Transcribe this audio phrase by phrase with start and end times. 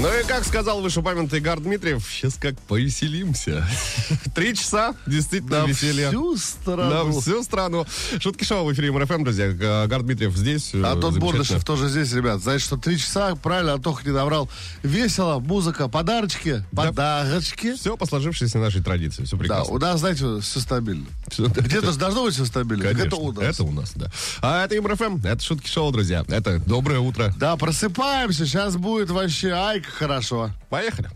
[0.00, 3.66] Ну и как сказал вышеупомянутый Игорь Дмитриев, сейчас как повеселимся.
[4.34, 6.08] Три часа, действительно, На веселье.
[6.08, 7.20] всю На страну.
[7.20, 7.86] всю страну.
[8.20, 9.48] Шутки шоу в эфире Юмор ФМ, друзья.
[9.48, 10.72] Игорь Дмитриев здесь.
[10.72, 11.20] э, Антон замечательно.
[11.38, 12.40] Бордышев тоже здесь, ребят.
[12.40, 14.48] Значит, что три часа, правильно, Антох не наврал.
[14.84, 17.74] Весело, музыка, подарочки, подарочки.
[17.74, 19.24] Все по сложившейся нашей традиции.
[19.24, 19.74] Все Да, прекрасно.
[19.74, 21.06] у нас, знаете, все стабильно.
[21.36, 22.84] Где-то же должно быть все стабильно.
[22.84, 23.42] Конечно, Это у нас.
[23.44, 24.12] Это у нас, да.
[24.42, 26.24] А это МРФМ, это шутки шоу, друзья.
[26.28, 27.34] Это доброе утро.
[27.36, 30.50] Да, просыпаемся, сейчас будет вообще ай, как хорошо.
[30.70, 31.08] Поехали.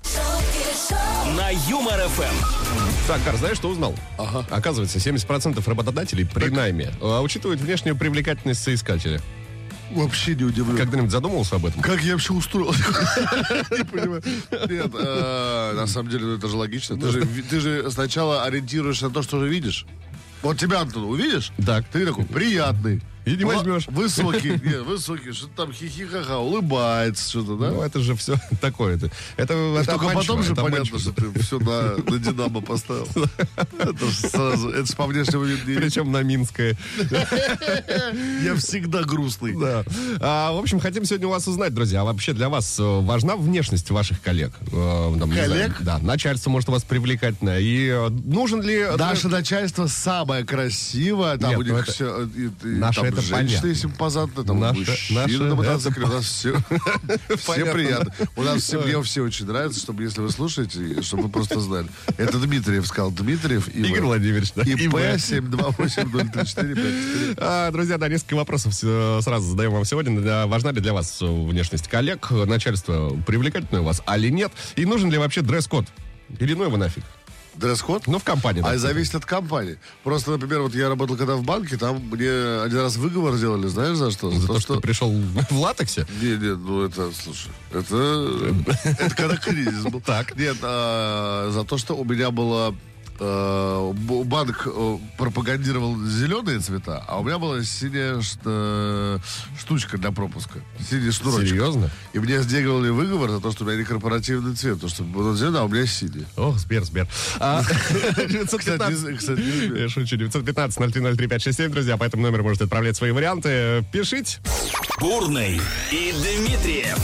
[1.36, 3.06] На Юмор ФМ.
[3.06, 3.94] Так, Кар, знаешь, что узнал?
[4.18, 4.44] Ага.
[4.50, 9.20] Оказывается, 70% работодателей при найме а, учитывают внешнюю привлекательность соискателя.
[9.92, 10.76] Вообще не удивлен.
[10.76, 11.82] Когда-нибудь задумывался об этом?
[11.82, 12.72] Как я вообще устроил?
[13.70, 14.22] Не понимаю.
[14.50, 16.98] Нет, э, на самом деле, ну, это же логично.
[16.98, 19.84] Ты же же сначала ориентируешься на то, что уже видишь.
[20.42, 21.52] Вот тебя, Антон, увидишь?
[21.64, 21.84] Так.
[21.92, 23.02] Ты такой приятный.
[23.24, 23.86] И не возьмешь.
[23.88, 24.50] Высокий.
[24.64, 25.32] Нет, высокий.
[25.32, 27.70] Что-то там хихихаха, улыбается что-то, да?
[27.70, 29.10] Ну, это же все такое-то.
[29.36, 33.08] Это, это Только обманчиво, потом же это понятно, что ты все на, на Динамо поставил.
[33.78, 35.62] Это ж сразу, это ж по внешнему виду.
[35.80, 36.76] Причем на Минское.
[38.42, 39.54] Я всегда грустный.
[39.58, 39.84] Да.
[40.20, 43.36] А, в общем, хотим сегодня у вас узнать, друзья, а вообще для вас э, важна
[43.36, 44.52] внешность ваших коллег?
[44.72, 45.46] Э, там, Коллег?
[45.46, 47.60] знаю, да, начальство может у вас привлекательное.
[47.60, 48.86] И э, нужен ли...
[48.96, 53.11] Наше начальство самое красивое, там Нет, у ну них это- все, и, и наше там
[53.12, 53.74] это женщины понятно.
[53.74, 56.56] симпозантные, там Наше- мужчины наше на мотоцикле, это у нас все,
[57.38, 58.12] все приятно.
[58.36, 61.86] У нас все, мне все очень нравится, чтобы, если вы слушаете, чтобы вы просто знали.
[62.18, 64.94] Это Дмитриев сказал, Дмитриев и Игорь Владимирович, да, ИП ИВ.
[64.94, 67.34] 7280345.
[67.38, 70.46] А, друзья, да, несколько вопросов э, сразу задаем вам сегодня.
[70.46, 74.52] Важна ли для вас э, внешность коллег, начальство привлекательное у вас, а ли нет?
[74.76, 75.86] И нужен ли вообще дресс-код?
[76.38, 77.04] Или ну его нафиг?
[77.54, 78.06] Дресс-код?
[78.06, 78.60] Ну, в компании.
[78.60, 78.88] А допустим.
[78.88, 79.78] зависит от компании.
[80.04, 82.30] Просто, например, вот я работал когда в банке, там мне
[82.62, 84.30] один раз выговор сделали, знаешь за что?
[84.30, 86.06] За то, что ты пришел в латексе?
[86.20, 90.00] Не, не, ну это, слушай, это, это когда кризис был.
[90.00, 90.36] Так.
[90.36, 92.74] Нет, а, за то, что у меня было
[93.18, 99.18] банк э, пропагандировал зеленые цвета, а у меня была синяя э,
[99.58, 100.60] штучка для пропуска.
[100.88, 101.48] Синий шнурочек.
[101.50, 101.90] Серьезно?
[102.12, 105.34] И мне сделали выговор за то, что у меня не корпоративный цвет, потому что был
[105.34, 106.26] зеленый, а у меня синий.
[106.36, 107.06] Ох, Сбер, Сбер.
[107.38, 109.08] А, Кстати, 915...
[109.10, 109.82] не- кстати, не знаю.
[109.82, 110.16] Я шучу.
[110.16, 111.96] 915-0303-567, друзья.
[111.96, 113.84] По этому номеру можете отправлять свои варианты.
[113.92, 114.38] Пишите.
[115.00, 116.98] Бурный и Дмитриев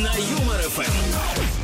[0.00, 1.55] на Юмор ФМ.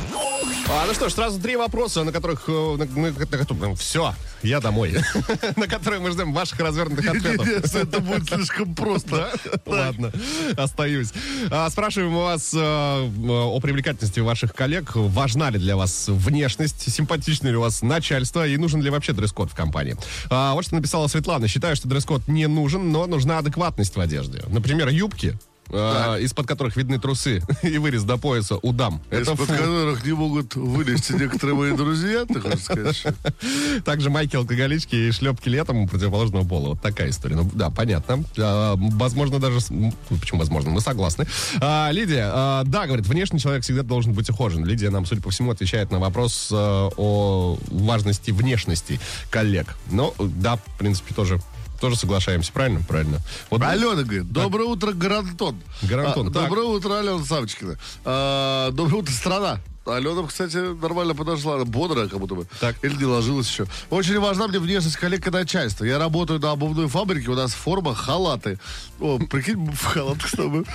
[0.69, 2.47] А, ну что ж, сразу три вопроса, на которых...
[2.47, 4.95] На, на которых- все, я домой.
[5.55, 7.45] на которые мы ждем ваших развернутых ответов.
[7.45, 9.31] Нет, Это будет слишком просто.
[9.65, 10.11] Ладно,
[10.57, 11.09] остаюсь.
[11.51, 14.91] А, спрашиваем у вас э, о привлекательности ваших коллег.
[14.95, 16.91] Важна ли для вас внешность?
[16.91, 18.47] Симпатично ли у вас начальство?
[18.47, 19.97] И нужен ли вообще дресс-код в компании?
[20.29, 21.47] А, вот что написала Светлана.
[21.47, 24.43] Считаю, что дресс-код не нужен, но нужна адекватность в одежде.
[24.47, 25.37] Например, юбки,
[25.69, 29.01] э, из-под которых видны трусы и вырез до пояса у дам.
[29.09, 29.53] Это Из-под фу.
[29.53, 33.03] которых не могут вылезти некоторые мои друзья, ты хочешь сказать?
[33.85, 36.69] Также майки алкоголички и шлепки летом у противоположного пола.
[36.69, 37.35] Вот такая история.
[37.35, 38.23] Ну, да, понятно.
[38.37, 39.59] А, возможно, даже...
[39.61, 40.71] с- ну, Почему возможно?
[40.71, 41.25] Мы согласны.
[41.61, 44.65] А, Лидия, а, да, говорит, внешний человек всегда должен быть ухожен.
[44.65, 48.99] Лидия нам, судя по всему, отвечает на вопрос а, о важности внешности
[49.29, 49.75] коллег.
[49.91, 51.39] Ну, да, в принципе, тоже
[51.83, 52.81] тоже соглашаемся, правильно?
[52.87, 53.19] Правильно.
[53.49, 55.61] Вот, Алена говорит, доброе утро, Гарантон.
[55.81, 56.29] Гарантон, А.
[56.29, 57.77] Доброе утро, Алена Савочкина.
[58.05, 59.59] А, доброе утро, страна.
[59.85, 62.47] Алена, кстати, нормально подошла, бодрая как будто бы.
[62.61, 62.75] Так.
[62.83, 63.65] Или не ложилась еще.
[63.89, 65.83] Очень важна мне внешность коллег и начальства.
[65.83, 68.59] Я работаю на обувной фабрике, у нас форма халаты.
[69.01, 70.65] О, прикинь, мы в халатах с тобой.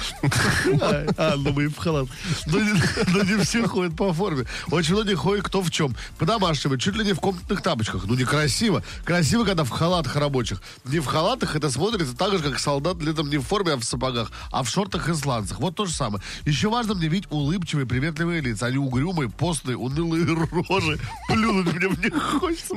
[1.17, 2.15] А, ну мы и в халатах.
[2.47, 2.73] Но не,
[3.09, 4.47] но не все ходят по форме.
[4.71, 5.97] Очень многие ходят кто в чем.
[6.19, 8.05] По-домашнему, чуть ли не в комнатных тапочках.
[8.05, 8.83] Ну, некрасиво.
[9.05, 10.61] Красиво, когда в халатах рабочих.
[10.85, 13.85] Не в халатах, это смотрится так же, как солдат летом не в форме, а в
[13.85, 15.61] сапогах, а в шортах и сланцах.
[15.61, 16.23] Вот то же самое.
[16.45, 18.98] Еще важно мне видеть улыбчивые, приветливые лица, а не угрюмые,
[19.37, 20.25] постные, унылые
[20.69, 20.99] рожи.
[21.29, 22.75] Плюнуть мне в них хочется.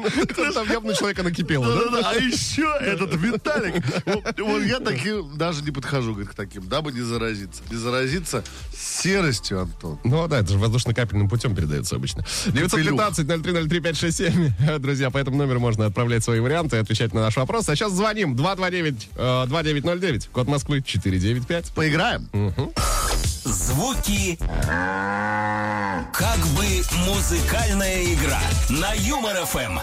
[0.53, 1.85] Там явно человека накипело, да?
[1.85, 2.09] Да-да-да.
[2.11, 3.83] А еще этот Виталик.
[4.37, 7.63] Вот, я таким даже не подхожу говорит, к таким, дабы не заразиться.
[7.69, 8.43] Не заразиться
[8.75, 9.99] серостью, Антон.
[10.03, 12.25] Ну да, это же воздушно-капельным путем передается обычно.
[12.47, 14.79] 915-0303-567.
[14.79, 17.69] Друзья, по этому номеру можно отправлять свои варианты и отвечать на наш вопрос.
[17.69, 21.71] А сейчас звоним 229-2909, код Москвы 495.
[21.73, 22.29] Поиграем?
[23.43, 24.37] Звуки
[26.13, 26.65] как бы
[27.07, 28.39] музыкальная игра
[28.69, 29.79] на Юмор ФМ.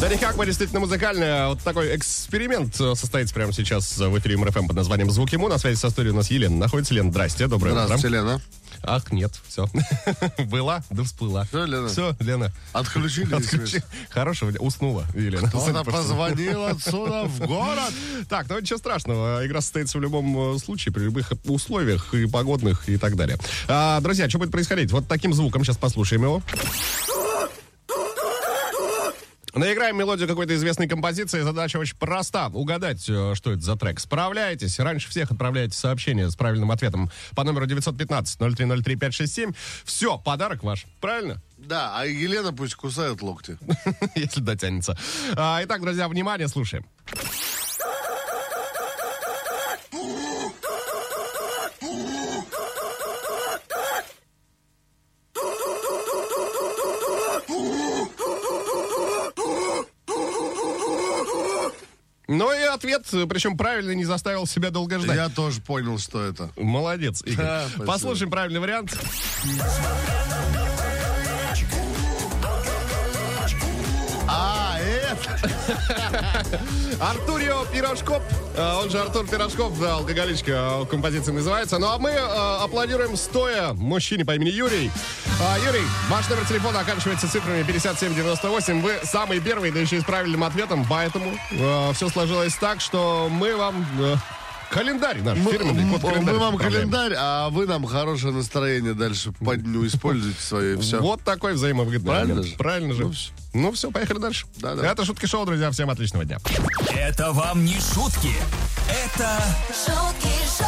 [0.00, 1.48] Да никак, мы действительно музыкальная.
[1.48, 5.48] Вот такой эксперимент э, состоится прямо сейчас в эфире МРФМ под названием «Звук ему».
[5.48, 6.94] На связи со студией у нас Елена находится.
[6.94, 8.16] Лена, здрасте, доброе Здравствуйте, утро.
[8.16, 8.40] Лена.
[8.82, 9.68] Ах, нет, все.
[10.46, 11.44] Была, да всплыла.
[11.44, 11.88] Всё, Лена?
[11.88, 12.52] Все, Лена.
[12.72, 13.34] Отключили.
[13.34, 13.82] Отключи.
[14.10, 15.48] Хорошего, уснула, Елена.
[15.48, 15.96] Кто-то Судя по всему.
[15.96, 17.92] позвонил отсюда в город.
[18.28, 19.46] Так, ну ничего страшного.
[19.46, 23.38] Игра состоится в любом э, случае, при любых условиях и погодных и так далее.
[23.68, 24.90] А, друзья, что будет происходить?
[24.92, 26.42] Вот таким звуком сейчас послушаем его.
[29.54, 31.40] Наиграем мелодию какой-то известной композиции.
[31.40, 32.48] Задача очень проста.
[32.48, 33.98] Угадать, э, что это за трек.
[34.00, 34.78] Справляетесь.
[34.78, 39.54] Раньше всех отправляете сообщение с правильным ответом по номеру 915-0303-567.
[39.84, 40.86] Все, подарок ваш.
[41.00, 41.40] Правильно?
[41.56, 43.58] Да, а Елена пусть кусает локти.
[44.14, 44.96] Если дотянется.
[45.36, 46.84] А, Итак, друзья, внимание, слушаем.
[62.28, 65.16] Ну и ответ, причем правильно, не заставил себя долго ждать.
[65.16, 66.50] Я тоже понял, что это.
[66.56, 67.36] Молодец, Игорь.
[67.44, 67.66] Да.
[67.86, 68.96] Послушаем правильный вариант.
[77.00, 78.22] Артурио Пирожков,
[78.56, 81.78] э, он же Артур Пирожков, да, алкоголичка, э, композиция называется.
[81.78, 82.18] Ну а мы э,
[82.62, 84.90] аплодируем стоя мужчине по имени Юрий.
[85.64, 88.82] Юрий, ваш номер телефона оканчивается цифрами 5798.
[88.82, 91.38] Вы самый первый, да еще и с правильным ответом, поэтому
[91.94, 94.16] все сложилось так, что мы вам э,
[94.70, 96.90] календарь наш Мы, фирменный, код мы календарь вам отправляем.
[96.90, 101.00] календарь, а вы нам хорошее настроение дальше по дню используйте свое и все.
[101.00, 102.50] Вот такой взаимовыгодный Правильно момент.
[102.52, 102.56] же?
[102.56, 103.02] Правильно же.
[103.04, 103.30] Ну, всё.
[103.54, 104.46] Ну все, поехали дальше.
[104.58, 104.86] Да-да.
[104.90, 105.70] Это Шутки Шоу, друзья.
[105.70, 106.38] Всем отличного дня.
[106.94, 108.32] Это вам не шутки.
[108.88, 110.28] Это шутки
[110.58, 110.66] шоу,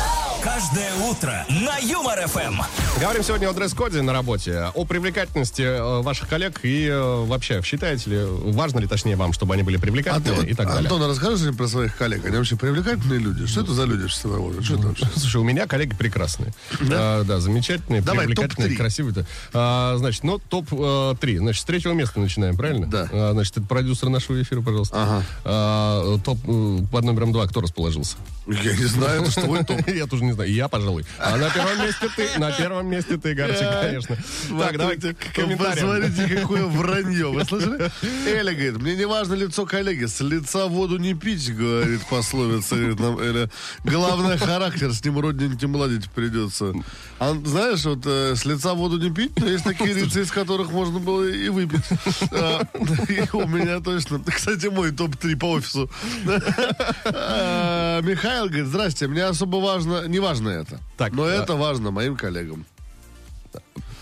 [0.55, 2.61] каждое утро на Юмор ФМ.
[3.01, 8.11] Говорим сегодня о дресс-коде на работе, о привлекательности э, ваших коллег и э, вообще, считаете
[8.11, 10.91] ли, важно ли, точнее, вам, чтобы они были А ты привлекательны вот, и так далее?
[10.91, 12.25] Антон, расскажи мне про своих коллег.
[12.25, 13.47] Они вообще привлекательные люди?
[13.47, 14.63] Что это за люди, что с тобой?
[14.63, 15.07] Что это вообще?
[15.17, 16.53] Слушай, у меня коллеги прекрасные.
[16.81, 19.27] Да, да замечательные, Давай, привлекательные, красивые.
[19.53, 21.39] А, значит, ну, топ-3.
[21.39, 22.89] Значит, с третьего места начинаем, правильно?
[22.89, 23.09] Да.
[23.13, 24.97] А, значит, это продюсер нашего эфира, пожалуйста.
[25.01, 25.25] Ага.
[25.45, 28.17] А, топ э, под номером два кто расположился?
[28.49, 29.87] Я не знаю, это что твой топ.
[29.89, 30.40] Я тоже не знаю.
[30.43, 31.05] Я, пожалуй.
[31.19, 32.39] А на первом месте ты.
[32.39, 34.17] На первом месте ты, Гарчик, конечно.
[34.59, 35.59] Так, давай к комментариям.
[35.59, 37.31] Посмотрите, какое вранье.
[37.31, 37.91] Вы слышали?
[38.27, 42.77] Эля говорит, мне не важно лицо коллеги, с лица воду не пить, говорит пословица.
[42.77, 43.51] Говорит нам Эля.
[43.85, 46.73] Главное характер, с ним родненьким ладить придется.
[47.19, 50.71] А знаешь, вот э, с лица воду не пить, но есть такие лица, из которых
[50.71, 51.85] можно было и выпить.
[52.33, 52.63] А,
[53.33, 54.21] У меня точно.
[54.25, 55.91] Кстати, мой топ-3 по офису.
[57.05, 60.79] А, Михаил говорит, здрасте, мне особо важно, не важно это.
[60.97, 62.65] Так, но а- это важно моим коллегам.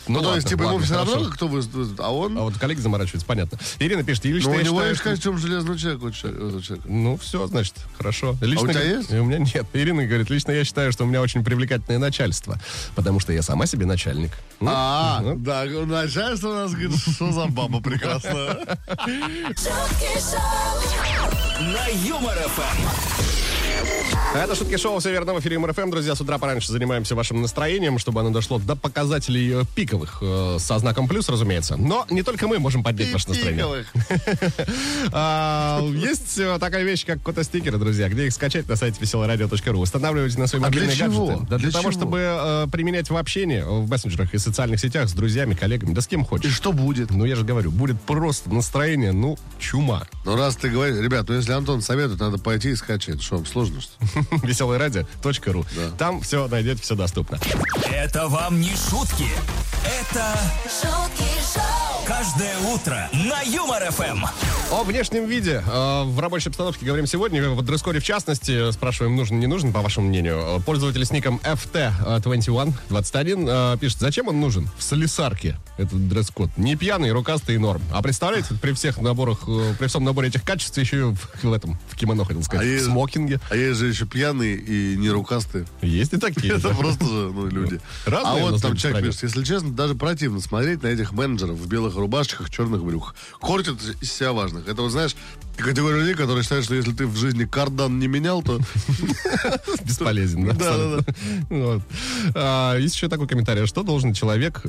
[0.06, 1.30] Ну, то ладно, есть, типа, ему ладно, все равно, хорошо.
[1.32, 2.38] кто выступит, а он...
[2.38, 3.58] А вот коллеги заморачиваются, понятно.
[3.78, 6.04] Ирина пишет, и лично Ну, у него есть что- костюм железного человека.
[6.04, 6.88] у человека- у человека.
[6.90, 8.34] Ну, все, значит, хорошо.
[8.40, 9.10] Лично, А у тебя есть?
[9.12, 9.66] и У меня нет.
[9.74, 12.58] Ирина говорит, лично я считаю, что у меня очень привлекательное начальство,
[12.96, 14.30] потому что я сама себе начальник.
[14.60, 18.78] Ну, А, ну, да, начальство у нас говорит, что за баба прекрасная.
[21.60, 22.38] На Юмор.
[24.34, 25.90] Это шутки шоу в эфире МРФМ.
[25.90, 30.58] Друзья, с утра пораньше занимаемся вашим настроением, чтобы оно дошло до показателей э, пиковых, э,
[30.60, 31.76] со знаком плюс, разумеется.
[31.76, 33.84] Но не только мы можем поднять ваше настроение.
[35.12, 39.80] А, Есть э, такая вещь, как кота-стикеры, друзья, где их скачать на сайте веселорадио.ру.
[39.80, 41.58] Устанавливайте на свои А мобильные гаджеты.
[41.58, 46.00] Для того, чтобы применять в общении, в мессенджерах и социальных сетях с друзьями, коллегами, да
[46.00, 46.54] с кем И хочешь.
[46.54, 47.10] что будет?
[47.10, 50.06] Ну, я же говорю, будет просто настроение, ну, чума.
[50.24, 53.22] Ну, раз ты говоришь, ребят, ну, если Антон советует, надо пойти и скачать.
[53.22, 54.06] Что, сложно, что ли?
[54.48, 55.66] Веселорадио.ру.
[55.76, 55.90] Да.
[55.98, 57.38] Там все найдете, все доступно.
[57.90, 59.26] Это вам не шутки.
[59.84, 64.24] Это шутки шоу, каждое утро на Юмор ФМ.
[64.70, 67.48] О внешнем виде э, в рабочей обстановке говорим сегодня.
[67.48, 70.62] В дресс-коде в частности спрашиваем, нужен, не нужен, по вашему мнению.
[70.66, 74.68] Пользователь с ником FT2121 э, пишет, зачем он нужен?
[74.76, 76.50] В слесарке этот дресс-код.
[76.56, 77.80] Не пьяный, рукастый и норм.
[77.92, 81.52] А представляете, при всех наборах, э, при всем наборе этих качеств еще и в, в
[81.52, 83.40] этом, в кимоно, хотел сказать, А в смокинге.
[83.48, 85.66] А есть же еще пьяные и нерукастые.
[85.82, 86.54] Есть и такие.
[86.56, 86.74] Это да.
[86.74, 87.80] просто же, ну, люди.
[88.06, 91.68] Разные а вот там человек пишет, если честно, даже противно смотреть на этих менеджеров в
[91.68, 93.14] белых рубашечках, черных брюках.
[93.40, 94.68] Кортят из себя важных.
[94.68, 95.16] Это вот, знаешь,
[95.56, 98.58] категория людей, которые считают, что если ты в жизни кардан не менял, то...
[99.84, 100.52] Бесполезен, да?
[100.54, 101.14] Да, да.
[101.50, 101.82] Вот.
[102.34, 103.66] А, Есть еще такой комментарий.
[103.66, 104.62] Что должен человек...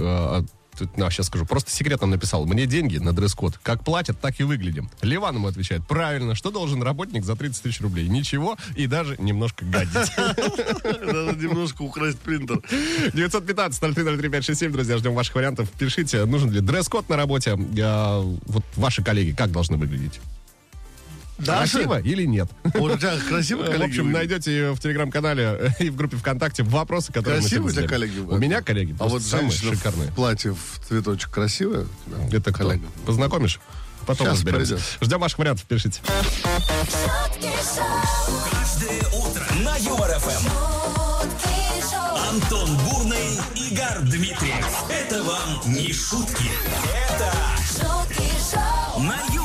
[0.97, 1.45] на, сейчас скажу.
[1.45, 2.45] Просто секрет нам написал.
[2.45, 3.59] Мне деньги на дресс-код.
[3.61, 4.89] Как платят, так и выглядим.
[5.01, 5.85] Ливан ему отвечает.
[5.87, 6.35] Правильно.
[6.35, 8.07] Что должен работник за 30 тысяч рублей?
[8.07, 8.57] Ничего.
[8.75, 10.11] И даже немножко гадить.
[10.17, 12.61] Надо немножко украсть принтер.
[13.13, 15.69] 915-0303-567, друзья, ждем ваших вариантов.
[15.77, 17.57] Пишите, нужен ли дресс-код на работе.
[17.81, 20.19] А, Вот ваши коллеги как должны выглядеть?
[21.39, 21.71] Даша?
[21.73, 22.49] Красиво или нет?
[22.75, 23.89] Вот у тебя красивые В коллеги?
[23.91, 28.19] общем, найдете в телеграм-канале и в группе ВКонтакте вопросы, которые мы Красивые сегодня коллеги?
[28.19, 30.09] У меня коллеги А вот самые женщина шикарные.
[30.11, 31.85] в платье в цветочек красивая?
[32.31, 32.63] Это кто?
[32.63, 32.85] коллега.
[33.05, 33.59] Познакомишь?
[34.05, 34.75] Потом Щас разберемся.
[34.75, 34.97] придет.
[35.01, 36.01] Ждем ваших вариантов, пишите.
[36.05, 40.49] шутки шоу, Каждое утро на Юмор ФМ.
[40.49, 44.65] шутки шоу, Антон Бурный, Игорь Дмитриев.
[44.89, 46.49] Это вам не шутки.
[47.11, 47.33] Это
[47.67, 49.38] шутки шоу, на.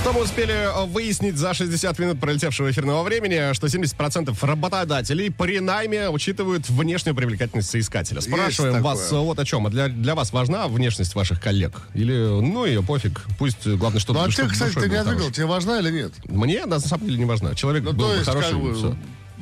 [0.00, 5.60] Что мы успели э, выяснить за 60 минут пролетевшего эфирного времени, что 70% работодателей при
[5.60, 8.22] найме учитывают внешнюю привлекательность соискателя.
[8.22, 8.94] Спрашиваем такое.
[8.94, 9.66] вас э, вот о чем.
[9.66, 11.82] А для, для вас важна внешность ваших коллег?
[11.92, 13.20] Или, ну, ее пофиг.
[13.38, 16.12] Пусть, э, главное, что Ну, а ты, кстати, ты не ответил, тебе важна или нет?
[16.24, 17.54] Мне, на самом деле, не важна.
[17.54, 18.96] Человек Ну, был бы есть, хороший, как бы, всё.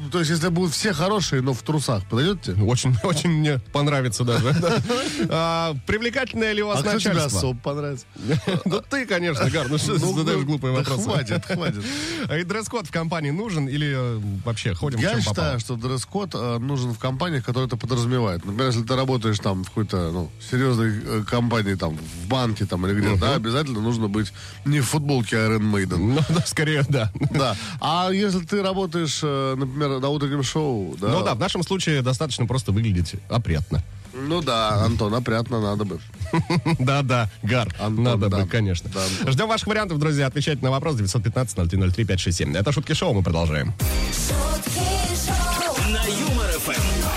[0.08, 2.62] Ну, то есть, если будут все хорошие, но в трусах, подойдет тебе?
[2.62, 4.54] Очень, очень мне понравится даже.
[4.58, 4.78] да.
[5.30, 7.26] А, Привлекательное ли у вас А начальство?
[7.26, 8.06] особо понравится?
[8.64, 11.02] Ну ты, конечно, Гар, ну что ты Ну, задаешь ну, глупые вопросы?
[11.02, 11.84] хватит, хватит.
[12.28, 16.58] А И дресс-код в компании нужен или э, вообще ходим Я считаю, что дресс-код э,
[16.58, 18.44] нужен в компаниях, которые это подразумевают.
[18.46, 22.86] Например, если ты работаешь там в какой-то ну, серьезной э, компании, там, в банке там,
[22.86, 24.32] или где-то, да, обязательно нужно быть
[24.64, 25.98] не в футболке Iron Maiden.
[25.98, 27.12] Ну, скорее, да.
[27.30, 27.56] Да.
[27.80, 31.08] А если ты работаешь, например, на утреннем шоу, да?
[31.08, 33.82] Ну да, в нашем случае достаточно просто выглядеть опрятно.
[34.14, 36.00] Ну да, Антон, опрятно надо бы.
[36.78, 38.38] Да-да, Гар, Антон, надо да.
[38.38, 38.90] бы, конечно.
[38.92, 39.30] Да.
[39.30, 40.26] Ждем ваших вариантов, друзья.
[40.26, 42.56] Отвечайте на вопрос 915-0303-567.
[42.58, 43.74] Это «Шутки шоу», мы продолжаем.
[44.10, 44.80] шутки
[45.26, 47.07] шоу, На Юмор ФМ.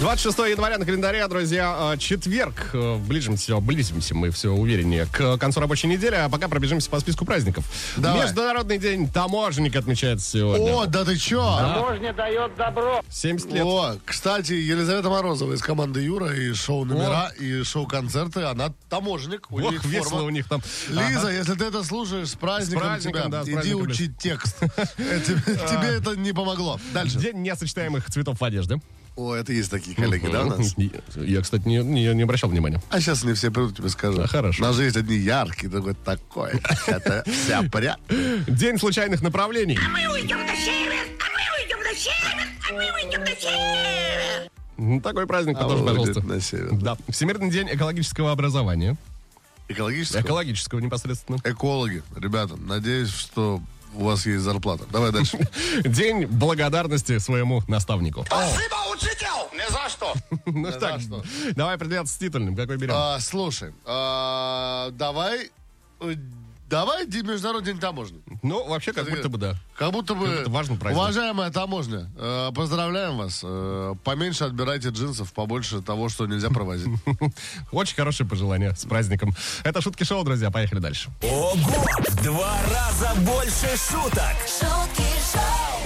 [0.00, 2.68] 26 января на календаре, друзья, э, четверг.
[2.74, 7.24] Э, Ближимся, близимся мы все увереннее к концу рабочей недели, а пока пробежимся по списку
[7.24, 7.64] праздников.
[7.96, 8.22] Давай.
[8.24, 10.70] Международный день таможенника отмечается сегодня.
[10.70, 11.42] О, да ты чё?
[11.56, 13.00] Таможня дает добро.
[13.10, 13.64] 70 лет.
[13.64, 19.50] О, кстати, Елизавета Морозова из команды Юра и шоу номера, и шоу-концерты, она таможник.
[19.50, 20.26] У Ох, них весело форма.
[20.26, 20.60] у них там.
[20.88, 21.30] Лиза, Ага.
[21.32, 23.30] если ты это слушаешь, с праздником, С праздником, тебя.
[23.30, 24.58] да, с Иди учить текст.
[24.98, 26.78] Э, Тебе тебе это не помогло.
[26.92, 27.18] Дальше.
[27.18, 28.78] День несочетаемых цветов в одежде.
[29.16, 30.74] О, это есть такие коллеги, да, у нас?
[31.16, 32.82] Я, кстати, не, не, не обращал внимания.
[32.90, 34.18] А сейчас не все придут, тебе скажу.
[34.18, 34.62] Да, хорошо.
[34.62, 36.52] У нас же есть одни яркие, другой такой.
[36.86, 37.96] Это вся пря.
[38.46, 39.78] День случайных направлений.
[39.90, 44.50] Мы уйдем на север, а мы уйдем на север, а мы уйдем на север.
[44.78, 46.20] Ну, Такой праздник А тоже, пожалуйста.
[46.20, 46.74] на север.
[46.74, 46.98] Да.
[47.08, 48.98] Всемирный день экологического образования.
[49.68, 50.20] Экологического?
[50.20, 51.38] Экологического непосредственно.
[51.42, 52.02] Экологи.
[52.14, 53.62] Ребята, надеюсь, что
[53.94, 54.84] у вас есть зарплата.
[54.90, 55.38] Давай дальше.
[55.84, 58.24] День благодарности своему наставнику.
[58.26, 59.26] Спасибо, учитель!
[59.52, 60.14] Не за что.
[60.46, 61.00] Ну так,
[61.54, 62.54] давай определяться с титульным.
[62.56, 62.94] Какой берем?
[62.96, 65.50] А, Слушай, а, давай...
[66.68, 68.20] Давай Международный день таможни.
[68.42, 69.54] Ну, вообще, как будто бы да.
[69.76, 70.26] Как будто бы...
[70.26, 71.00] Как будто важный праздник.
[71.00, 73.40] Уважаемая таможня, э, поздравляем вас.
[73.44, 76.88] Э, поменьше отбирайте джинсов, побольше того, что нельзя провозить.
[77.72, 79.34] Очень хорошее пожелание с праздником.
[79.64, 80.50] Это шутки шоу, друзья.
[80.50, 81.10] Поехали дальше.
[81.22, 81.54] Ого!
[81.54, 84.34] В два раза больше шуток.
[84.46, 85.05] шутки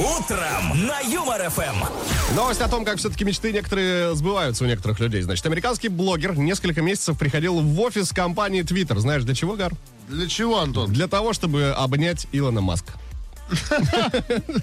[0.00, 2.35] Утром на Юмор ФМ.
[2.35, 5.21] Новость о том, как все-таки мечты некоторые сбываются у некоторых людей.
[5.21, 8.99] Значит, американский блогер несколько месяцев приходил в офис компании Twitter.
[8.99, 9.75] Знаешь, для чего, Гар?
[10.09, 10.90] Для чего, Антон?
[10.90, 12.95] Для того, чтобы обнять Илона Маска.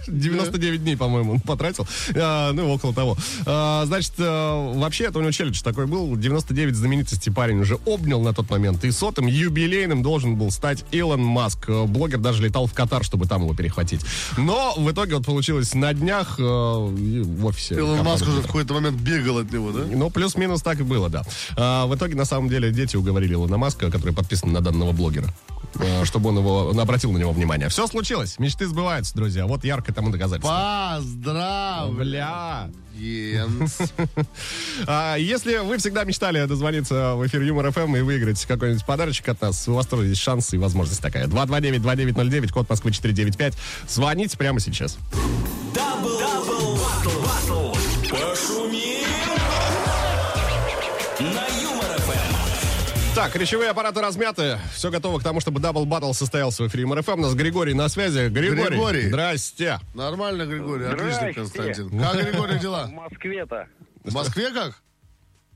[0.08, 1.88] 99 дней, по-моему, он потратил.
[2.16, 3.18] А, ну, около того.
[3.46, 6.16] А, значит, а, вообще, это у него челлендж такой был.
[6.16, 8.84] 99 знаменитостей парень уже обнял на тот момент.
[8.84, 11.66] И сотым юбилейным должен был стать Илон Маск.
[11.70, 14.02] А, Блогер даже летал в Катар, чтобы там его перехватить.
[14.38, 17.76] Но в итоге вот получилось на днях и в офисе.
[17.76, 19.86] Илон Маск уже в какой-то момент бегал от него, да?
[19.90, 21.24] Ну, плюс-минус так и было, да.
[21.56, 25.28] А, в итоге, на самом деле, дети уговорили Илона Маска, который подписан на данного блогера,
[26.04, 27.70] чтобы он его он обратил на него внимание.
[27.70, 29.48] Все случилось, мечты сбываются, друзья.
[29.48, 30.54] Вот яркое тому доказательство.
[32.96, 33.80] Yes.
[34.86, 39.42] А, если вы всегда мечтали дозвониться в эфир Юмор ФМ и выиграть какой-нибудь подарочек от
[39.42, 41.26] нас, у вас тоже есть шанс и возможность такая.
[41.26, 43.56] 229-2909, код Москвы 495.
[43.88, 44.98] Звоните прямо сейчас.
[45.74, 46.20] Double,
[53.18, 54.60] Так, речевые аппараты размяты.
[54.76, 57.14] Все готово к тому, чтобы double battle состоялся в эфире Юмор ФМ.
[57.14, 58.30] У нас Григорий на связи.
[58.30, 58.76] Григорий.
[58.76, 59.08] Григорий.
[59.08, 59.80] Здрасте.
[59.96, 61.34] Нормально, Григорий, отлично, Здрасте.
[61.34, 62.00] Константин.
[62.00, 62.88] Как, Григорий, В дела?
[62.94, 63.68] Москве-то.
[64.04, 64.84] В Москве как?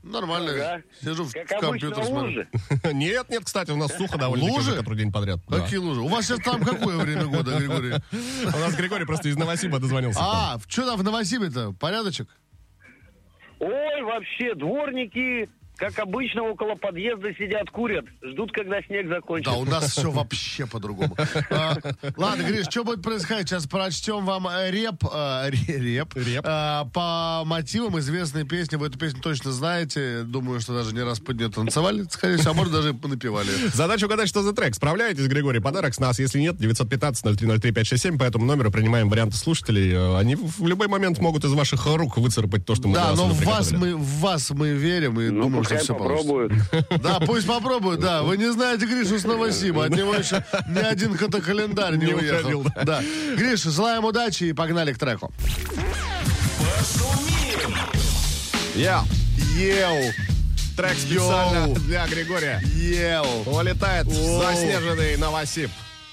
[0.02, 0.50] Нормально.
[0.50, 0.82] Ага.
[1.04, 2.46] Сижу в Как в обычно, компьютер смотрю.
[2.94, 4.74] Нет, нет, кстати, у нас сухо довольно Лужи?
[4.74, 5.38] который день подряд.
[5.46, 5.60] Да.
[5.60, 6.00] Какие лужи?
[6.00, 7.94] У вас сейчас там какое время года, Григорий?
[8.44, 10.18] У нас Григорий просто из Новосиба дозвонился.
[10.20, 11.74] А, что там в Новосибе-то?
[11.78, 12.26] Порядочек?
[13.60, 19.58] Ой, вообще, дворники Как обычно, около подъезда сидят, курят, ждут, когда снег Да, закончится.
[19.58, 21.16] у нас все вообще по-другому.
[21.50, 21.76] А,
[22.16, 23.48] Ладно, Гриш, что будет происходить?
[23.48, 26.44] Сейчас прочтем вам э, реп, э, ре- реп, Реп.
[26.46, 28.76] э, по мотивам известной песни.
[28.76, 30.22] Вы эту песню точно знаете.
[30.22, 33.48] Думаю, что даже не раз под нее танцевали, скорее всего, а может даже напевали.
[33.74, 34.74] Задача угадать, что за трек.
[34.76, 35.58] Справляетесь, Григорий?
[35.60, 36.18] Подарок с нас.
[36.20, 38.18] Если нет, 915-0303-567.
[38.18, 39.92] По этому номеру принимаем варианты слушателей.
[39.92, 43.26] Э, Они в любой момент могут из ваших рук выцарапать то, что мы Да, но
[43.26, 46.28] в вас, мы, в вас мы верим и Ну, думаем, что пускай все получится.
[46.28, 47.02] попробуют.
[47.02, 48.22] Да, пусть попробуют, да.
[48.22, 49.84] Вы не знаете Гришу с Новосиба.
[49.86, 52.38] От него еще ни один катакалендарь не Не уехал.
[52.40, 52.82] уходил, да.
[52.84, 53.02] Да.
[53.36, 55.32] Гриша, желаем удачи и погнали к треку.
[58.74, 59.04] Я.
[59.56, 60.12] Ел,
[60.76, 61.74] Трек специально Йоу.
[61.80, 62.60] для Григория.
[62.74, 63.26] ел.
[63.46, 65.70] Улетает заснеженный Новосиб.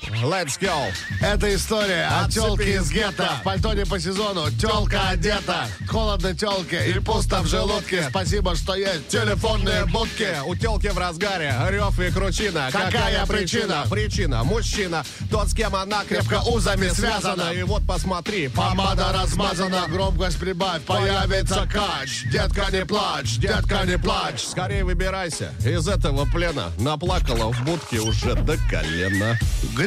[0.08, 0.92] Let's go.
[1.22, 3.30] Это история о От телке цепи из гетто.
[3.42, 4.50] В пальтоне по сезону.
[4.50, 5.68] Телка одета.
[5.88, 8.06] Холодно телке и пусто в желудке.
[8.10, 10.28] Спасибо, что есть телефонные будки.
[10.46, 12.70] У телки в разгаре рев и кручина.
[12.72, 13.86] Какая причина?
[13.90, 14.44] Причина.
[14.44, 15.04] Мужчина.
[15.30, 17.52] Тот, с кем она крепко узами связана.
[17.52, 18.48] И вот посмотри.
[18.48, 22.24] Помада размазана, громкость прибавь, появится кач.
[22.32, 24.44] Детка, не плачь, детка, не плачь.
[24.44, 26.72] Скорее выбирайся из этого плена.
[26.80, 29.38] Наплакала в будке уже до колена.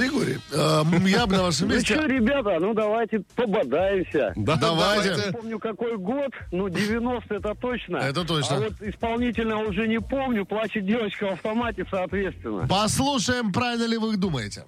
[0.03, 2.09] Григорий, э, я бы на вашем Ну что, месте...
[2.09, 4.33] ребята, ну давайте пободаемся.
[4.35, 5.15] Да, Давайте.
[5.27, 7.99] Не помню, какой год, ну 90 это точно.
[7.99, 8.57] Это точно.
[8.57, 12.67] А вот исполнительно уже не помню, плачет девочка в автомате, соответственно.
[12.67, 14.65] Послушаем, правильно ли вы думаете.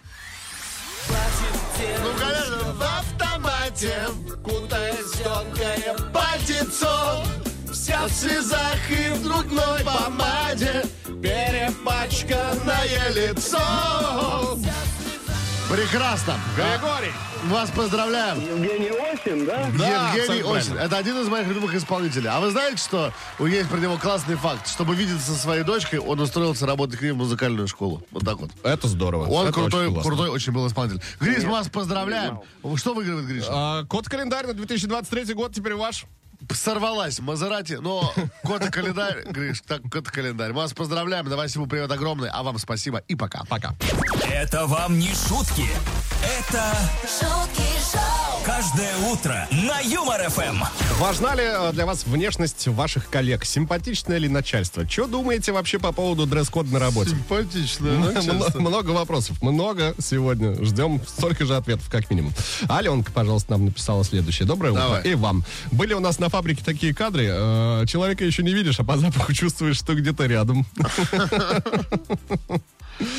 [1.09, 3.95] Ну, конечно, в автомате,
[4.43, 7.25] кутаясь в тонкое пальтецо,
[7.73, 10.83] вся в слезах и в грудной помаде,
[11.23, 13.59] перепачканное лицо.
[15.75, 16.39] Прекрасно.
[16.55, 17.11] Григорий.
[17.47, 18.39] Вас поздравляем.
[18.39, 19.69] Евгений Осин, да?
[19.77, 20.79] Да, Евгений Осин.
[20.79, 22.31] Это один из моих любимых исполнителей.
[22.31, 24.69] А вы знаете, что у есть про него классный факт?
[24.69, 28.05] Чтобы видеться со своей дочкой, он устроился работать к ней в музыкальную школу.
[28.13, 28.53] Вот так вот.
[28.63, 29.27] Это здорово.
[29.27, 31.03] Он Это крутой, очень крутой очень был исполнитель.
[31.19, 32.39] Гриш, мы вас поздравляем.
[32.77, 33.49] Что выигрывает Гриша?
[33.51, 36.07] А, код календарь на 2023 год теперь ваш.
[36.53, 38.13] Сорвалась Мазерати, но
[38.43, 40.53] кота календарь, Гриш, так, кота календарь.
[40.53, 43.45] Мы вас поздравляем, давай всему привет огромный, а вам спасибо и пока.
[43.49, 43.75] Пока.
[44.31, 45.67] Это вам не шутки.
[46.41, 47.63] Это шутки
[47.93, 50.63] шоу, каждое утро на Юмор ФМ.
[50.99, 53.45] Важна ли э, для вас внешность ваших коллег?
[53.45, 54.89] Симпатичное ли начальство?
[54.89, 57.11] Что думаете вообще по поводу дресс-кода на работе?
[57.11, 60.55] Симпатичное Мно- Много вопросов, много сегодня.
[60.65, 62.33] Ждем столько же ответов, как минимум.
[62.69, 64.47] Аленка, пожалуйста, нам написала следующее.
[64.47, 65.01] Доброе Давай.
[65.01, 65.11] утро.
[65.11, 65.45] И вам.
[65.73, 67.27] Были у нас на фабрике такие кадры.
[67.31, 70.67] э, человека еще не видишь, а по запаху чувствуешь, что где-то рядом.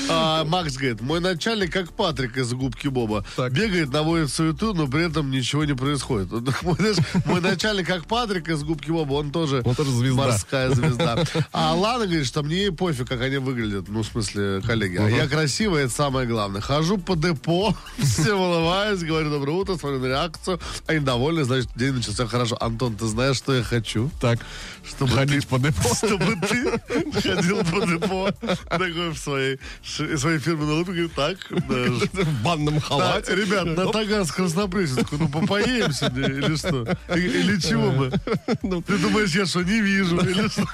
[0.08, 3.26] А, Макс говорит, мой начальник как Патрик из губки Боба.
[3.36, 3.52] Так.
[3.52, 6.32] Бегает, наводит суету, но при этом ничего не происходит.
[6.62, 10.28] Мой, знаешь, мой начальник как Патрик из губки Боба, он тоже, Он тоже звезда.
[10.28, 11.26] морская звезда.
[11.52, 13.90] А Лана говорит, что мне пофиг, как они выглядят.
[13.90, 14.96] Ну, в смысле, коллеги.
[14.96, 16.62] А я красивая, это самое главное.
[16.62, 20.58] Хожу по депо, всем улыбаюсь, говорю доброе утро, смотрю на реакцию.
[20.88, 22.58] Они довольны, значит, день начался хорошо.
[22.62, 24.10] Антон, ты знаешь, что я хочу?
[24.20, 24.40] Так,
[24.88, 25.94] Чтобы ходить по депо.
[25.96, 26.80] чтобы ты
[27.22, 28.32] ходил по депо,
[28.70, 33.36] такой в своей, своей фирменной улыбке, так, В банном халате.
[33.36, 36.84] ребят, на Таганск Краснопресненскую, ну попоем сегодня или что?
[37.16, 38.12] Или чего мы?
[38.62, 40.18] Ну, Ты думаешь, я что, не вижу?
[40.18, 40.66] Или что?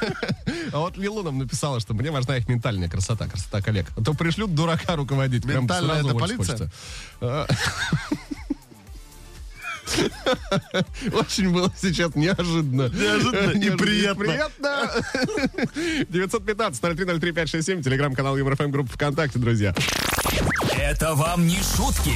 [0.72, 3.88] А вот Лилу нам написала, что мне важна их ментальная красота, красота коллег.
[3.98, 5.46] А то пришлют дурака руководить.
[5.46, 6.72] Ментальная это полиция?
[11.14, 12.90] Очень было сейчас неожиданно.
[12.90, 14.26] Неожиданно и приятно.
[14.26, 14.90] Приятно.
[16.10, 19.74] 915-0303-567, телеграм-канал ЮморФМ, группа ВКонтакте, друзья.
[20.78, 22.16] Это вам не шутки.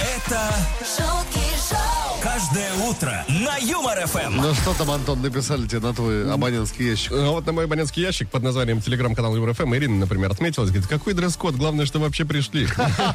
[0.00, 1.49] Это шутки
[2.32, 4.36] каждое утро на Юмор ФМ.
[4.36, 7.10] Ну что там, Антон, написали тебе на твой абонентский ящик?
[7.12, 11.14] А Вот на мой абонентский ящик под названием телеграм-канал ЮморФМ Ирина, например, отметилась, говорит, какой
[11.14, 12.68] дресс-код, главное, что вообще пришли.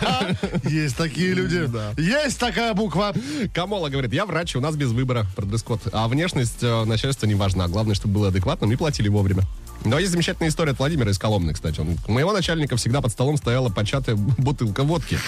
[0.66, 1.70] Есть такие люди.
[1.98, 3.14] Есть такая буква.
[3.54, 5.82] Камола говорит, я врач, у нас без выбора про дресс-код.
[5.94, 7.70] А внешность э, начальства не важна.
[7.70, 9.44] Главное, чтобы было адекватным и платили вовремя.
[9.86, 11.80] Но есть замечательная история от Владимира из Коломны, кстати.
[11.80, 15.20] Он, у моего начальника всегда под столом стояла початая бутылка водки.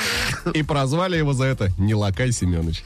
[0.54, 2.84] И прозвали его за это Нелакай Семенович.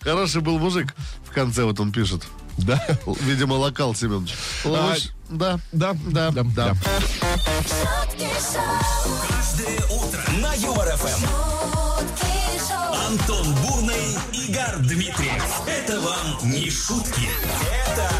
[0.00, 0.94] Хороший был мужик.
[1.24, 2.22] В конце вот он пишет.
[2.58, 2.80] Да.
[3.22, 4.34] Видимо, локал Семенович.
[4.64, 6.42] Луч- Да, Да, да, да.
[6.44, 6.74] да.
[8.14, 8.62] шоу,
[9.28, 11.26] Каждое утро на Юмор ФМ.
[11.26, 15.44] шутки шоу, Антон Бурный, Игорь Дмитриев.
[15.66, 17.28] Это вам не шутки.
[17.88, 18.10] Это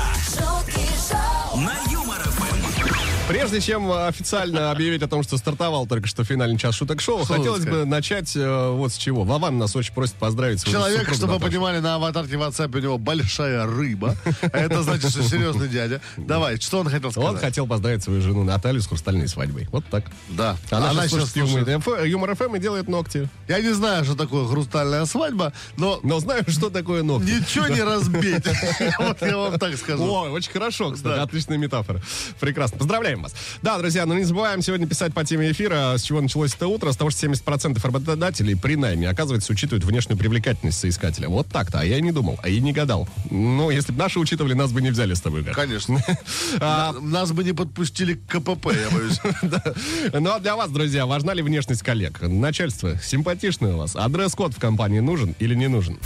[3.26, 7.34] Прежде чем официально объявить о том, что стартовал только что финальный час шуток шоу, Что
[7.34, 9.24] хотелось бы начать э, вот с чего.
[9.24, 11.50] Вован нас очень просит поздравить свою Человек, супругу чтобы вы Наташу.
[11.52, 14.14] понимали, на аватарке в WhatsApp у него большая рыба.
[14.42, 16.02] А Это значит, что серьезный дядя.
[16.18, 17.40] Давай, что он хотел Он сказать?
[17.40, 19.68] хотел поздравить свою жену Наталью с хрустальной свадьбой.
[19.72, 20.04] Вот так.
[20.28, 20.58] Да.
[20.70, 21.66] Она, Она сейчас слушает
[22.06, 23.30] юмор, ФМ, ФМ и делает ногти.
[23.48, 27.30] Я не знаю, что такое хрустальная свадьба, но Но знаю, что такое ногти.
[27.30, 28.44] ничего не разбить.
[28.98, 30.04] Вот я вам так скажу.
[30.04, 32.02] О, очень хорошо, кстати, отличная метафора.
[32.38, 32.78] Прекрасно.
[33.14, 33.34] Поздравляем вас.
[33.62, 36.90] Да, друзья, но не забываем сегодня писать по теме эфира, с чего началось это утро,
[36.92, 41.28] с того, что 70% работодателей при найме, оказывается, учитывают внешнюю привлекательность соискателя.
[41.28, 43.08] Вот так-то, а я и не думал, а и не гадал.
[43.30, 45.54] Ну, если бы наши учитывали, нас бы не взяли с тобой, Гар.
[45.54, 46.02] Конечно.
[46.60, 49.20] А, На- Нас бы не подпустили к КПП, я боюсь.
[50.12, 52.20] Ну, а для вас, друзья, важна ли внешность коллег?
[52.22, 53.92] Начальство симпатичное у вас?
[53.94, 55.98] А дресс-код в компании нужен или не нужен?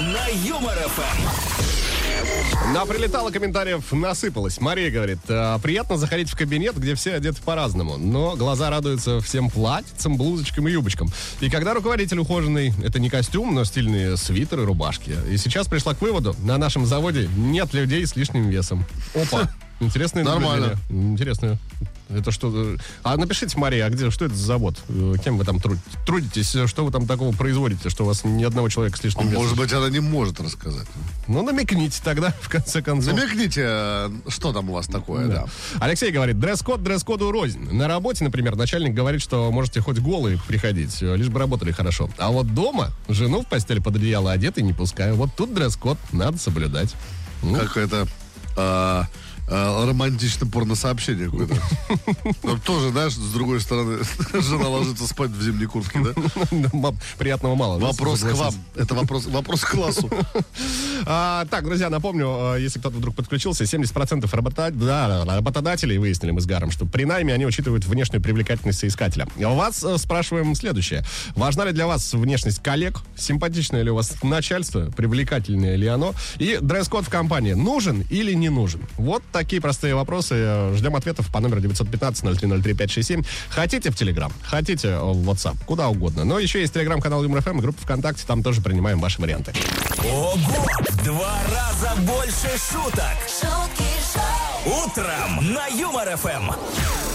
[0.00, 1.91] На Юмор ФМ.
[2.72, 4.60] На прилетало комментариев насыпалось.
[4.60, 9.50] Мария говорит, «Э, приятно заходить в кабинет, где все одеты по-разному, но глаза радуются всем
[9.50, 11.08] платьицам, блузочкам и юбочкам.
[11.40, 15.16] И когда руководитель ухоженный, это не костюм, но стильные свитеры, рубашки.
[15.30, 18.84] И сейчас пришла к выводу, на нашем заводе нет людей с лишним весом.
[19.14, 20.76] Опа, интересное Нормально.
[20.88, 21.58] Интересное.
[22.14, 22.52] Это что?
[22.54, 24.76] э, А напишите, Мария, а где, что это за завод?
[24.88, 26.56] Э, Кем вы там труд- трудитесь?
[26.68, 29.42] Что вы там такого производите, что у вас ни одного человека с лишним весом?
[29.42, 30.86] Может быть, она не может рассказать.
[31.28, 33.14] Ну, намекните тогда, в конце концов.
[33.14, 35.46] Намекните, э, что там у вас такое, да.
[35.80, 37.72] Алексей говорит, дресс-код дресс-коду рознь.
[37.72, 42.10] На работе, например, начальник говорит, что можете хоть голые приходить, лишь бы работали хорошо.
[42.18, 45.14] А вот дома жену в постель под одеяло одетой не пускаю.
[45.16, 46.94] Вот тут дресс-код надо соблюдать.
[47.42, 48.06] Ну, Как это
[48.56, 49.06] а,
[49.48, 51.56] а, романтично порносообщение какое-то.
[52.42, 53.98] Ну, Тоже, знаешь, с другой стороны,
[54.34, 56.92] жена ложится спать в зимней куртке, да?
[57.18, 57.78] Приятного мало.
[57.78, 58.54] Вопрос к вам.
[58.76, 60.08] Это вопрос, вопрос к классу.
[61.04, 66.40] А, так, друзья, напомню, э, если кто-то вдруг подключился, 70% работа- да, работодателей, выяснили мы
[66.40, 69.26] с Гаром, что при найме они учитывают внешнюю привлекательность соискателя.
[69.42, 71.04] А у вас э, спрашиваем следующее.
[71.34, 73.00] Важна ли для вас внешность коллег?
[73.16, 74.90] Симпатичное ли у вас начальство?
[74.96, 76.14] Привлекательное ли оно?
[76.38, 78.82] И дресс-код в компании нужен или не нужен?
[78.96, 80.74] Вот такие простые вопросы.
[80.76, 83.26] Ждем ответов по номеру 915-0303-567.
[83.48, 86.24] Хотите в Телеграм, хотите в WhatsApp, куда угодно.
[86.24, 89.52] Но еще есть Телеграм-канал Юмор ФМ и группа ВКонтакте, там тоже принимаем ваши варианты.
[90.04, 90.38] Ого!
[91.04, 93.16] Два раза больше шуток.
[93.26, 96.52] шутки шоу, Утром на Юмор ФМ.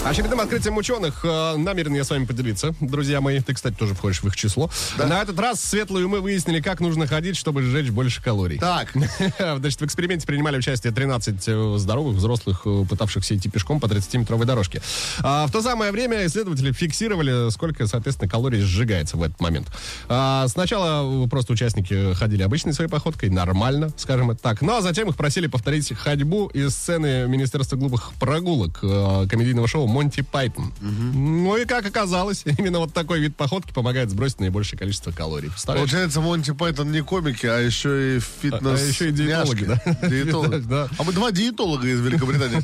[0.05, 3.41] Очередным открытием ученых э, намерен я с вами поделиться, друзья мои.
[3.41, 4.69] Ты, кстати, тоже входишь в их число.
[4.97, 8.57] На этот раз светлые умы выяснили, как нужно ходить, чтобы сжечь больше калорий.
[8.57, 8.93] Так,
[9.37, 14.45] Значит, в эксперименте принимали участие 13 э, здоровых взрослых, э, пытавшихся идти пешком по 30-метровой
[14.45, 14.81] дорожке.
[15.19, 19.67] А в то самое время исследователи фиксировали, сколько, соответственно, калорий сжигается в этот момент.
[20.07, 24.61] А сначала э, просто участники ходили обычной своей походкой, нормально, скажем это так.
[24.61, 29.87] Ну, а затем их просили повторить ходьбу из сцены Министерства глупых прогулок э, комедийного шоу
[29.87, 30.73] «Монти Пайтон».
[30.81, 35.49] Ну и как оказалось, именно вот такой вид походки помогает сбросить наибольшее количество калорий.
[35.49, 35.89] Представляешь?
[35.89, 39.81] получается, Монти Пайтон не комики, а еще и фитнес А еще и диетологи, да?
[40.07, 40.63] Диетологи.
[40.67, 40.87] Да.
[40.97, 42.61] А мы два диетолога из Великобритании.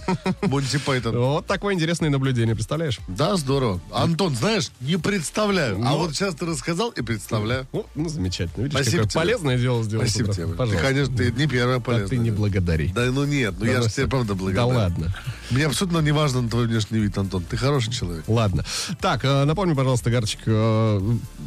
[0.48, 1.18] Монти Пайтон.
[1.18, 3.00] Вот такое интересное наблюдение, представляешь?
[3.08, 3.80] Да, здорово.
[3.92, 5.76] Антон, знаешь, не представляю.
[5.78, 5.98] А Ну.
[6.00, 7.68] вот сейчас ты рассказал и представляю.
[7.74, 8.64] Ну, ну, замечательно.
[8.64, 9.20] Видишь, Спасибо какое тебе.
[9.22, 10.04] полезное дело сделал.
[10.06, 10.48] Спасибо тебе.
[10.48, 10.88] Ты, Пожалуйста.
[10.88, 12.08] конечно, ты не первая А полезная.
[12.10, 12.88] ты не благодари.
[12.94, 14.34] Да ну нет, ну я же тебе правда
[14.70, 15.14] Да ладно.
[15.52, 17.44] Мне абсолютно не важен твой внешний вид, Антон.
[17.44, 18.24] Ты хороший человек.
[18.28, 18.66] Ладно.
[19.00, 21.00] Так, э, напомни, пожалуйста, Гарчик, э,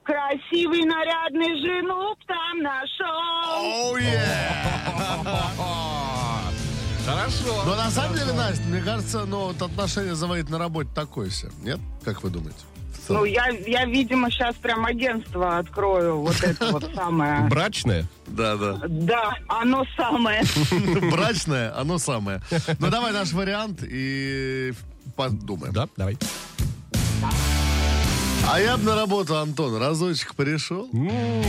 [0.04, 3.92] Красивый, нарядный жену там нашел.
[3.92, 4.26] Оу, е.
[7.06, 7.64] Хорошо.
[7.66, 11.52] Но на самом деле, Настя, мне кажется, ну, вот отношение заводить на работе такое себе.
[11.62, 11.80] Нет?
[12.04, 12.60] Как вы думаете?
[13.10, 17.48] Ну, я, я, видимо, сейчас прям агентство открою, вот это вот самое.
[17.50, 18.06] Брачная?
[18.28, 18.80] Да, да.
[18.88, 20.44] Да, оно самое.
[21.12, 22.42] Брачное, оно самое.
[22.80, 24.74] Ну, давай наш вариант и
[25.16, 25.74] подумаем.
[25.74, 26.18] Да, давай.
[28.48, 30.88] А я бы на работу, Антон, разочек пришел.
[30.92, 31.44] В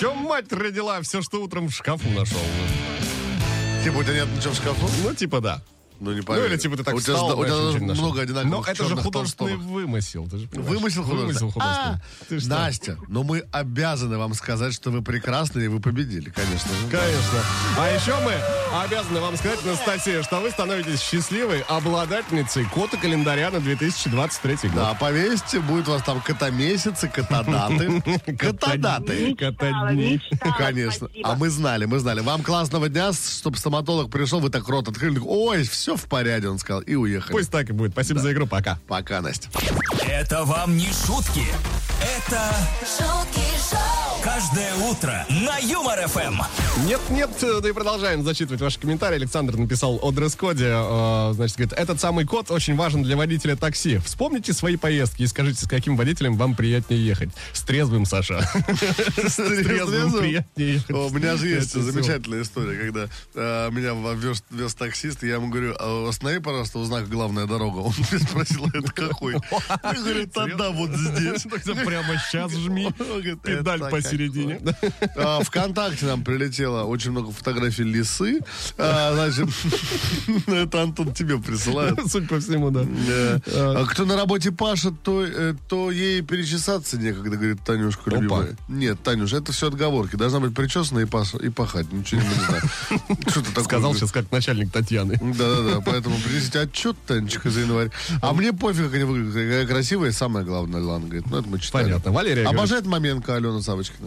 [0.00, 2.40] чем мать родила все, что утром в шкафу нашел?
[3.84, 4.88] Типа, у тебя нет ничего в шкафу?
[5.04, 5.62] Ну, типа да.
[6.00, 6.48] Ну, не Ну, поверю.
[6.52, 8.96] или типа ты так у тебя, встал, у тебя очень много одинаковых Но это же
[8.96, 9.72] художественный толстовок.
[9.72, 10.28] вымысел.
[10.28, 10.70] Ты же понимаешь.
[10.76, 11.40] Вымысел художественный.
[11.40, 11.94] Вымысел художественный.
[11.96, 12.48] А, Ты что?
[12.48, 16.86] Настя, но мы обязаны вам сказать, что вы прекрасны и вы победили, конечно же.
[16.90, 17.40] Конечно.
[17.78, 18.34] А еще мы
[18.82, 24.74] обязаны вам сказать, Анастасия, что вы становитесь счастливой обладательницей кота календаря на 2023 год.
[24.74, 28.02] Да, повесьте, будет у вас там котомесяцы, котодаты.
[28.38, 29.30] Котодаты.
[29.40, 30.20] Мечтала, дни.
[30.30, 31.08] мечтала, Конечно.
[31.22, 32.20] А мы знали, мы знали.
[32.20, 35.20] Вам классного дня, чтобы стоматолог пришел, вы так рот открыли.
[35.24, 37.32] Ой, все в порядке, он сказал, и уехали.
[37.32, 37.92] Пусть так и будет.
[37.92, 38.46] Спасибо за игру.
[38.46, 38.78] Пока.
[38.86, 39.48] Пока, Настя.
[40.06, 41.46] Это вам не шутки.
[42.00, 46.40] Это шутки шоу, каждое утро на Юмор ФМ.
[46.86, 47.30] Нет, нет,
[47.62, 49.16] да и продолжаем зачитывать ваши комментарии.
[49.16, 50.70] Александр написал о дресс-коде.
[50.72, 53.98] э, значит, говорит, этот самый код очень важен для водителя такси.
[53.98, 57.28] Вспомните свои поездки и скажите, с каким водителем вам приятнее ехать.
[57.52, 58.40] С трезвым, Саша.
[59.16, 60.90] С трезвым приятнее ехать.
[60.90, 65.74] У меня же есть замечательная история, когда э, меня вез, таксист, и я ему говорю,
[65.78, 67.80] «А останови, пожалуйста, у знака «Главная дорога».
[67.80, 69.34] Он меня спросил, «А это какой?
[69.84, 71.42] Я говорю, тогда вот здесь.
[71.64, 72.88] Тогда прямо сейчас жми.
[73.42, 74.60] Педаль «Это посередине.
[75.16, 78.40] А, Вконтакте нам прилетело очень много фотографий лисы.
[78.78, 79.48] А, Значит,
[80.46, 81.98] это Антон тебе присылает.
[82.06, 82.84] Судя по всему, да.
[83.46, 88.56] А Кто на работе пашет, то, э, то ей перечесаться некогда, говорит Танюшка любимая.
[88.68, 90.16] Нет, Танюш, это все отговорки.
[90.16, 91.92] Должна быть причесана и, пахать.
[91.92, 92.62] Ничего не знаю.
[93.28, 95.18] Что ты такое Сказал сейчас как начальник Татьяны.
[95.20, 97.90] Да-да-да, поэтому принесите отчет, Танечка, за январь.
[98.20, 99.68] А мне пофиг, как они выглядят.
[99.68, 101.26] Красивая, самое главное, Лана говорит.
[101.30, 101.84] Ну, это мы читали.
[101.84, 102.12] Понятно.
[102.12, 104.03] Валерия Обожает Маменко Алена Савочкина.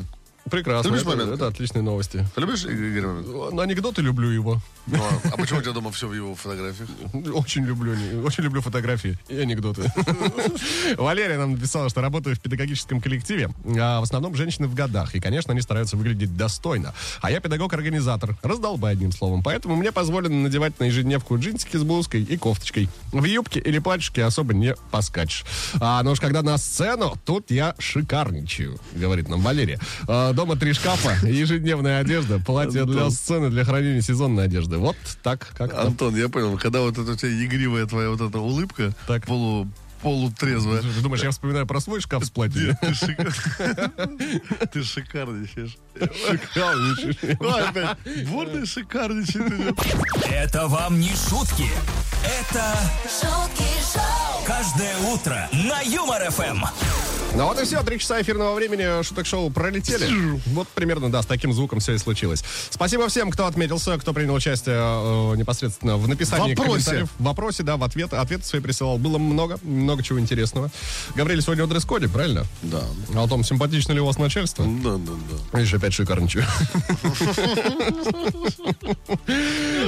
[0.49, 0.83] Прекрасно.
[0.83, 1.31] Ты любишь Это, момент?
[1.36, 2.25] это отличные новости.
[2.36, 3.55] Ты любишь Игорь Маменко?
[3.55, 4.60] На анекдоты люблю его.
[4.88, 6.89] Ну, а а почему у тебя дома все в его фотографиях?
[7.33, 9.91] Очень люблю, очень люблю фотографии и анекдоты.
[10.97, 13.49] Валерия нам написала, что работаю в педагогическом коллективе.
[13.79, 15.15] а в основном женщины в годах.
[15.15, 16.93] И, конечно, они стараются выглядеть достойно.
[17.21, 18.38] А я педагог-организатор.
[18.43, 19.43] Раздолбай, одним словом.
[19.43, 22.89] Поэтому мне позволено надевать на ежедневку джинсики с блузкой и кофточкой.
[23.12, 25.45] В юбке или платьишке особо не поскачешь.
[25.79, 29.79] А, но уж когда на сцену, тут я шикарничаю, говорит нам Валерия.
[30.38, 34.78] Дома три шкафа, ежедневная одежда, платье для сцены, для хранения сезонной одежды.
[34.78, 38.38] Вот так, как Антон, я понял, когда вот эта у тебя игривая твоя вот эта
[38.38, 39.26] улыбка, Так.
[39.26, 39.67] полу,
[40.04, 40.84] полутрезвая.
[40.84, 42.78] Ты думаешь, я вспоминаю про свой шкаф с платьями?
[42.80, 45.76] Ты шикар- Ты шикарничаешь.
[46.00, 47.17] Шикарничаешь.
[48.30, 49.76] Бурный шикарничает идет.
[50.30, 51.65] Это вам не шутки.
[52.23, 56.63] Это шутки шоу, каждое утро на Юмор ФМ.
[57.36, 60.08] Ну вот и все, три часа эфирного времени шуток-шоу пролетели.
[60.48, 62.44] Вот примерно, да, с таким звуком все и случилось.
[62.72, 66.72] Спасибо всем, кто отметился, кто принял участие э, непосредственно в написании вопросе.
[66.86, 67.10] комментариев.
[67.20, 68.12] В вопросе, да, в ответ.
[68.13, 68.98] Ответы свои присылал.
[68.98, 70.72] Было много, много чего интересного.
[71.16, 72.44] Гавриль сегодня в дресс-коде, правильно?
[72.63, 72.82] Да.
[73.13, 74.66] А о том, симпатично ли у вас начальство?
[74.66, 75.12] Да, да,
[75.52, 75.60] да.
[75.60, 76.44] Видишь, опять шикарничаю.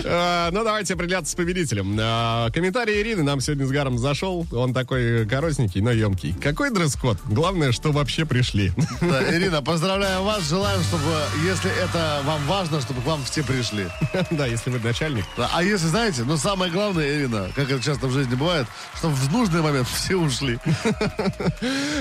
[0.03, 1.97] Э, Ну, давайте определяться с победителем.
[1.99, 4.45] Э, Комментарий Ирины нам сегодня с Гаром зашел.
[4.51, 6.33] Он такой коротенький, но емкий.
[6.33, 7.17] Какой дресс-код?
[7.29, 8.71] Главное, что вообще пришли.
[9.01, 10.47] Да, Ирина, поздравляем вас.
[10.49, 11.03] Желаем, чтобы,
[11.45, 13.87] если это вам важно, чтобы к вам все пришли.
[14.31, 15.25] Да, если вы начальник.
[15.37, 19.13] Да, А если, знаете, но самое главное, Ирина, как это часто в жизни бывает, чтобы
[19.15, 20.59] в нужный момент все ушли.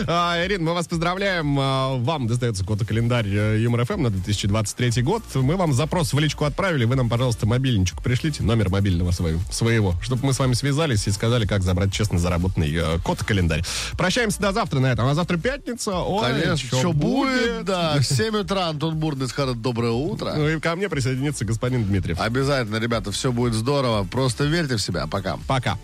[0.06, 1.58] А, Ирина, мы вас поздравляем.
[1.58, 5.22] А, Вам достается код-календарь э, Юмор ФМ на 2023 год.
[5.34, 6.84] Мы вам запрос в личку отправили.
[6.84, 11.10] Вы нам, пожалуйста, мобильничек пришлите, номер мобильного своего, своего чтобы мы с вами связались и
[11.10, 13.64] сказали, как забрать честно заработанный э, код-календарь.
[13.96, 15.06] Прощаемся до завтра на этом.
[15.18, 15.96] Завтра пятница.
[15.96, 17.96] Ой, Конечно, что будет, да.
[17.98, 20.32] В 7 утра Антон Бурный скажет доброе утро.
[20.36, 22.20] Ну и ко мне присоединится господин Дмитриев.
[22.20, 24.04] Обязательно, ребята, все будет здорово.
[24.04, 25.08] Просто верьте в себя.
[25.08, 25.36] Пока.
[25.48, 25.76] Пока.